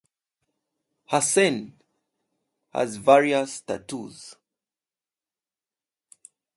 [1.05, 1.75] Hansen
[2.73, 4.35] has various tattoos.